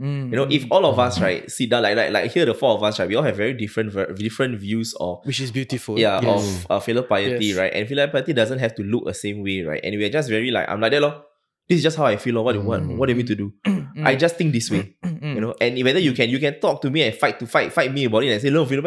[0.00, 0.68] Mm, You know, if mm.
[0.70, 3.08] all of us right sit down like like like here the four of us right,
[3.08, 6.64] we all have very different ver- different views of which is beautiful yeah Yes.
[6.64, 7.58] of uh, filial piety Yes.
[7.58, 10.30] right, and filial piety doesn't have to look the same way right, and we're just
[10.30, 11.24] very like I'm like that lor.
[11.68, 12.96] This is just how I feel or what do you want?
[12.96, 13.52] What do you mean to do?
[13.96, 14.06] Mm.
[14.06, 14.94] I just think this way.
[15.04, 15.34] Mm.
[15.34, 17.72] you know and whether you can you can talk to me and fight to fight
[17.72, 18.78] fight me about it and say no piety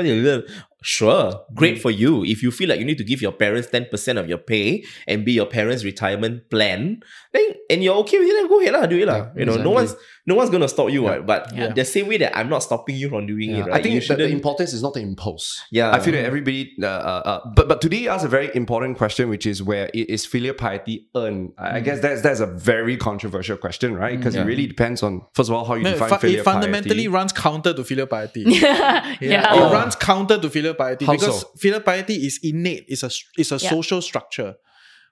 [0.83, 4.17] sure great for you if you feel like you need to give your parents 10%
[4.19, 8.33] of your pay and be your parents retirement plan then and you're okay with it
[8.33, 9.15] then go ahead lah, do it lah.
[9.15, 11.09] Yeah, you know no one's no one's gonna stop you Yeah.
[11.09, 11.25] right?
[11.25, 11.73] but Yeah.
[11.73, 13.95] the same way that I'm not stopping you from doing Yeah, it right I think
[13.95, 15.61] you the, the importance is not to impose.
[15.71, 15.91] Yeah.
[15.91, 16.73] I feel that everybody.
[16.81, 19.89] Uh, uh, uh, but but today you asked a very important question, which is where
[19.95, 21.51] i- filial piety earned?
[21.57, 24.17] I I guess that's that's a very controversial question, right?
[24.17, 24.43] Because Yeah.
[24.43, 26.43] it really depends on first of all how you No, it, define fu- filial it
[26.43, 27.07] fundamentally piety.
[27.19, 28.43] runs counter to filial piety.
[28.47, 29.15] yeah.
[29.19, 29.69] Yeah, Oh.
[29.69, 31.47] it runs counter to filial piety How because so?
[31.57, 32.86] filial piety is innate.
[32.88, 33.69] It's a it's a Yeah.
[33.69, 34.55] social structure,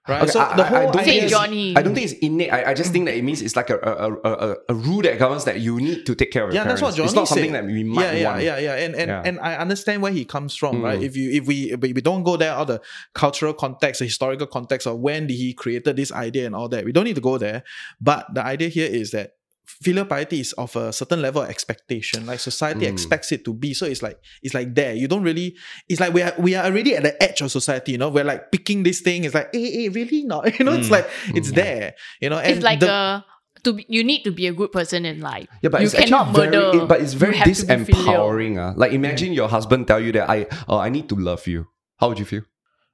[0.08, 0.22] right?
[0.22, 1.76] Okay, so I- the I- I whole don't think Johnny.
[1.76, 2.52] I don't think it's innate.
[2.52, 5.02] I, I just think that it means it's like a a, a, a, a rule
[5.02, 6.96] that governs that you need to take care of your yeah, that's what parents.
[6.96, 7.64] Johnny It's not something said.
[7.68, 8.42] that we might yeah, yeah, want.
[8.42, 9.22] yeah, yeah, and and Yeah.
[9.24, 10.82] and I understand where he comes from, Mm.
[10.84, 11.02] right?
[11.02, 12.80] If you if we if we don't go there, all the
[13.14, 16.84] cultural context, the historical context of when did he created this idea and all that,
[16.84, 17.62] we don't need to go there.
[18.00, 19.32] But the idea here is that
[19.64, 22.92] filial piety is of a certain level of expectation like society Mm.
[22.92, 25.56] expects it to be so it's like it's like there you don't really
[25.88, 28.24] it's like we are we are already at the edge of society you know we're
[28.24, 30.92] like picking this thing it's like hey, hey really not you know it's Mm.
[30.98, 33.24] like it's there you know and it's like the, a
[33.64, 35.46] to be, you need to be a good person in life.
[35.62, 36.82] Yeah, but you it's cannot actually very, murder.
[36.82, 38.14] it- but it's very have to be filial.
[38.26, 38.58] disempowering.
[38.58, 38.74] Uh.
[38.76, 41.66] Like imagine your husband tell you that I oh I need to love you.
[41.98, 42.42] How would you feel?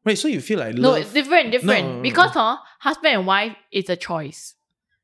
[0.04, 1.87] Wait, so you feel like No, it's different, different.
[1.96, 2.02] No.
[2.02, 4.54] Because huh, husband and wife is a choice.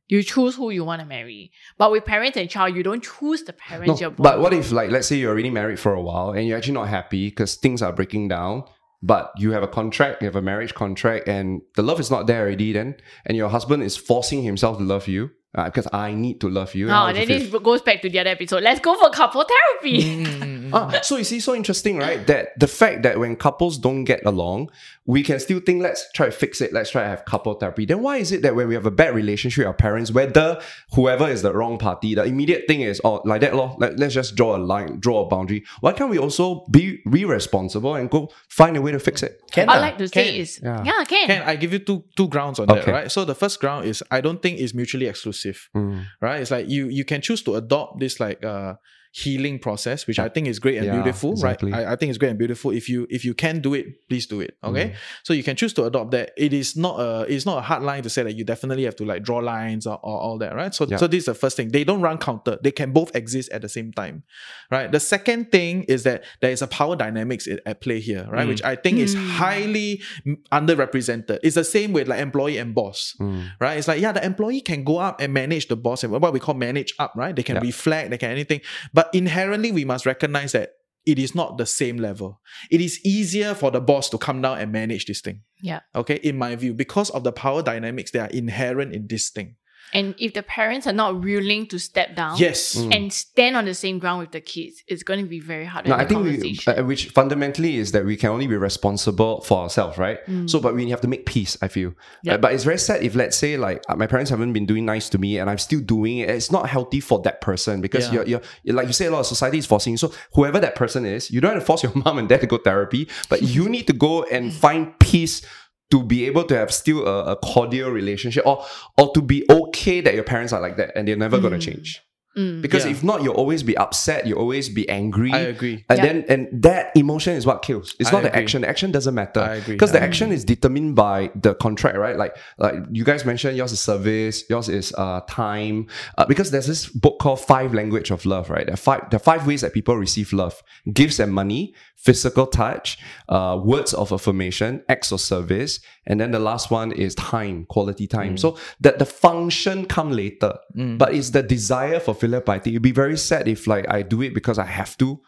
[0.09, 1.51] You choose who you want to marry.
[1.79, 4.25] But with parents and child, you don't choose the parents No, you're born.
[4.25, 6.75] but what if like let's say you're already married for a while and you're actually
[6.75, 8.64] not happy because things are breaking down,
[9.03, 12.27] but you have a contract, you have a marriage contract, and the love is not
[12.27, 16.12] there already then, and your husband is forcing himself to love you uh, because I
[16.12, 16.88] need to love you.
[16.88, 18.62] How Oh, then this goes back to the other episode.
[18.62, 20.03] Let's go for couple therapy.
[20.03, 22.27] Mm, mm, mm, Ah, so you see, so interesting, right?
[22.27, 24.71] That the fact that when couples don't get along,
[25.07, 27.85] we can still think, let's try to fix it, let's try to have couple therapy.
[27.85, 30.61] Then why is it that when we have a bad relationship with our parents, whether
[30.95, 34.14] whoever is the wrong party, the immediate thing is, oh, like that, lor, let, let's
[34.14, 35.62] just draw a line, draw a boundary.
[35.81, 39.43] Why can't we also be re responsible and go find a way to fix it?
[39.53, 40.83] Can I like to say is Yeah.
[40.85, 41.27] yeah, can.
[41.27, 43.12] Can I give you two two grounds on that, right?
[43.12, 46.07] So the first ground is I don't think is mutually exclusive, Mm.
[46.23, 46.40] right?
[46.40, 48.75] It's like you you can choose to adopt this like uh
[49.16, 51.70] healing process, which I think is great and Yeah, beautiful, exactly.
[51.70, 51.87] right?
[51.87, 52.72] I, I think it's great and beautiful.
[52.72, 54.57] If you if you can do it, please do it.
[54.64, 54.88] Okay.
[54.88, 54.94] Mm.
[55.22, 56.33] So you can choose to adopt that.
[56.37, 58.96] It is not a it's not a hard line to say that you definitely have
[58.96, 60.74] to like draw lines or, or all that, right?
[60.74, 60.96] So Yeah.
[60.96, 61.68] so this is the first thing.
[61.68, 62.59] They don't run counter.
[62.61, 64.24] They can both exist at the same time.
[64.68, 64.90] Right.
[64.90, 68.46] The second thing is that there is a power dynamics at at play here, right?
[68.46, 68.48] Mm.
[68.48, 69.29] Which I think is Mm.
[69.31, 71.38] highly mm, underrepresented.
[71.42, 73.50] It's the same with like employee and boss Mm.
[73.61, 73.79] right?
[73.79, 76.40] It's like, yeah, the employee can go up and manage the boss and what we
[76.40, 77.35] call manage up, right?
[77.37, 77.62] They can Yeah.
[77.62, 78.61] reflect, they can anything.
[78.92, 80.71] But inherently, we must recognize that
[81.07, 82.40] it is not the same level.
[82.71, 85.43] It is easier for the boss to come down and manage this thing.
[85.61, 85.81] Yeah.
[85.95, 89.57] Okay, in my view, because of the power dynamics that are inherent in this thing.
[89.94, 92.74] And if the parents are not willing to step down Yes.
[92.74, 92.94] Mm.
[92.94, 95.85] and stand on the same ground with the kids, it's going to be very hard.
[95.85, 98.46] to No, have I a think we, uh, which fundamentally is that we can only
[98.48, 100.18] be responsible for ourselves, right?
[100.46, 101.57] So, but we have to make peace.
[101.62, 102.35] I feel, Yep.
[102.35, 104.85] Uh, but it's very sad if let's say like uh, my parents haven't been doing
[104.85, 106.28] nice to me and I'm still doing it.
[106.28, 108.14] It's not healthy for that person because Yeah.
[108.14, 109.96] you're, you're you're- like you say a lot of society is forcing.
[109.96, 112.46] So whoever that person is, you don't have to force your mom and dad to
[112.48, 115.42] go therapy, but you need to go and find peace.
[115.90, 118.64] To be able to have still a, a cordial relationship, or
[118.99, 121.61] or to be okay that your parents are like that and they're never gonna hmm.
[121.61, 122.03] change.
[122.37, 122.62] Mm.
[122.62, 122.90] Because Yeah.
[122.92, 124.27] if not, you'll always be upset.
[124.27, 125.33] You'll always be angry.
[125.33, 125.85] I agree.
[125.88, 126.05] And Yeah.
[126.07, 127.94] then and that emotion is what kills.
[127.99, 128.62] It's I not the action.
[128.62, 129.40] The action doesn't matter.
[129.40, 129.75] I agree.
[129.75, 132.16] Because the I action is determined by the contract, right?
[132.16, 135.87] Like like you guys mentioned, yours is service, yours is uh time.
[136.18, 138.66] Uh, because there's this book called Five Language of Love, right?
[138.66, 142.47] There are five there are five ways that people receive love: gifts and money, physical
[142.47, 147.64] touch, uh, words of affirmation, acts of service, and then the last one is time,
[147.67, 148.37] quality time.
[148.37, 150.53] So that the function come later,
[150.99, 152.71] but it's the desire for filial piety.
[152.71, 155.21] It'd be very sad if like I do it because I have to.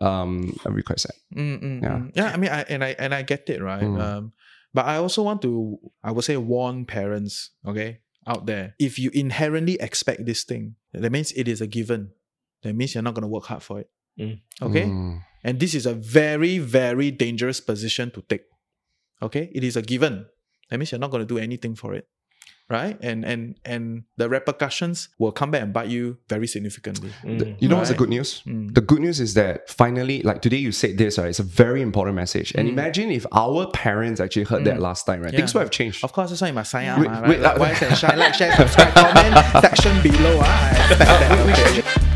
[0.00, 1.16] Um, I'd be quite sad.
[1.34, 1.88] Mm, mm, Yeah.
[1.98, 2.12] mm.
[2.14, 2.32] yeah.
[2.32, 3.82] I mean, I and I and I get it, right?
[3.82, 4.00] Mm.
[4.00, 4.32] Um,
[4.72, 8.74] but I also want to, I would say, warn parents, okay, out there.
[8.78, 12.12] If you inherently expect this thing, that means it is a given.
[12.62, 13.90] That means you're not going to work hard for it.
[14.18, 14.40] Mm.
[14.62, 15.22] Okay, Mm.
[15.44, 18.42] and this is a very, very dangerous position to take.
[19.22, 20.26] Okay, it is a given.
[20.70, 22.06] That means you're not going to do anything for it,
[22.70, 22.96] right?
[23.02, 27.10] And and and the repercussions will come back and bite you very significantly.
[27.24, 28.42] The- you know what's the good news?
[28.46, 28.72] Mm.
[28.74, 31.28] The good news is that finally, like today, you said this, right?
[31.28, 32.52] It's a very important message.
[32.54, 32.72] And Mm.
[32.72, 34.86] imagine if our parents actually heard that Mm.
[34.88, 35.32] last time, right?
[35.32, 35.40] Yeah.
[35.40, 36.04] Things would have changed.
[36.04, 36.98] Of course, that's why you must sign up.
[37.00, 37.56] Wait, ah, wait, right?
[37.56, 39.34] uh, Like, share, like, share, subscribe, comment
[39.66, 40.38] section below.
[40.40, 40.48] ah.
[40.48, 42.00] I expect that.
[42.00, 42.06] okay.